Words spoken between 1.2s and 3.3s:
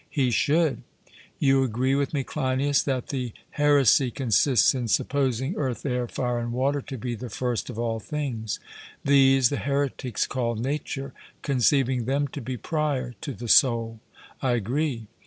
You agree with me, Cleinias, that